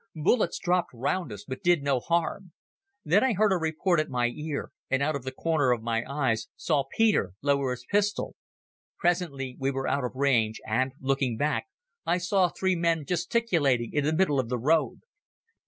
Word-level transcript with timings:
Bullets 0.15 0.57
dropped 0.57 0.89
round 0.95 1.31
us, 1.31 1.45
but 1.47 1.61
did 1.61 1.83
no 1.83 1.99
harm. 1.99 2.53
Then 3.05 3.23
I 3.23 3.33
heard 3.33 3.51
a 3.51 3.55
report 3.57 3.99
at 3.99 4.09
my 4.09 4.29
ear, 4.29 4.71
and 4.89 5.03
out 5.03 5.15
of 5.15 5.27
a 5.27 5.31
corner 5.31 5.71
of 5.71 5.83
my 5.83 6.03
eye 6.05 6.37
saw 6.55 6.85
Peter 6.97 7.33
lower 7.43 7.69
his 7.73 7.85
pistol. 7.87 8.33
Presently 8.97 9.55
we 9.59 9.69
were 9.69 9.87
out 9.87 10.03
of 10.03 10.15
range, 10.15 10.59
and, 10.65 10.93
looking 10.99 11.37
back, 11.37 11.67
I 12.03 12.17
saw 12.17 12.49
three 12.49 12.75
men 12.75 13.05
gesticulating 13.05 13.93
in 13.93 14.03
the 14.03 14.15
middle 14.15 14.39
of 14.39 14.49
the 14.49 14.57
road. 14.57 15.01